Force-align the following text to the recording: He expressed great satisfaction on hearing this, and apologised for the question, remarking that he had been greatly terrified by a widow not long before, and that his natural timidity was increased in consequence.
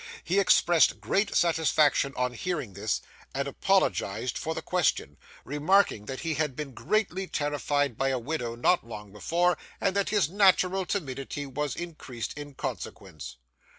He 0.23 0.39
expressed 0.39 0.99
great 0.99 1.35
satisfaction 1.35 2.11
on 2.15 2.33
hearing 2.33 2.73
this, 2.73 3.01
and 3.35 3.47
apologised 3.47 4.35
for 4.35 4.55
the 4.55 4.63
question, 4.63 5.15
remarking 5.45 6.05
that 6.07 6.21
he 6.21 6.33
had 6.33 6.55
been 6.55 6.71
greatly 6.73 7.27
terrified 7.27 7.99
by 7.99 8.07
a 8.09 8.17
widow 8.17 8.55
not 8.55 8.83
long 8.83 9.11
before, 9.11 9.59
and 9.79 9.95
that 9.95 10.09
his 10.09 10.27
natural 10.27 10.87
timidity 10.87 11.45
was 11.45 11.75
increased 11.75 12.33
in 12.35 12.55
consequence. 12.55 13.37